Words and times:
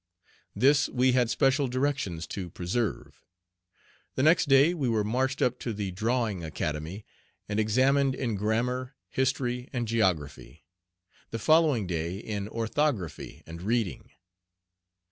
This 0.55 0.89
we 0.89 1.11
had 1.11 1.29
special 1.29 1.67
directions 1.67 2.25
to 2.29 2.49
preserve. 2.49 3.23
The 4.15 4.23
next 4.23 4.47
day 4.49 4.73
we 4.73 4.89
were 4.89 5.03
marched 5.03 5.43
up 5.43 5.59
to 5.59 5.73
the 5.73 5.91
Drawing 5.91 6.43
Academy, 6.43 7.05
and 7.47 7.59
examined 7.59 8.15
in 8.15 8.33
grammar, 8.33 8.95
history, 9.11 9.69
and 9.71 9.87
geography; 9.87 10.65
the 11.29 11.37
following 11.37 11.85
day 11.85 12.17
in 12.17 12.49
orthography 12.49 13.43
and 13.45 13.61
reading. 13.61 14.09